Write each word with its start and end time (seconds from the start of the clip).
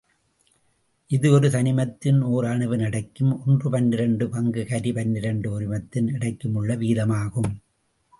இது 1.09 1.31
ஒரு 1.31 1.47
தனிமத்தின் 1.49 2.21
ஒர் 2.23 2.47
அணுவின் 2.47 2.83
எடைக்கும் 2.85 3.33
ஒன்று 3.45 3.69
பனிரண்டு 3.69 4.29
பங்கு 4.29 4.65
கரி 4.65 4.91
பனிரண்டு 4.91 5.51
ஒரிமத்தின் 5.51 6.07
எடைக்குமுள்ள 6.07 6.77
வீதமாகும். 6.77 7.51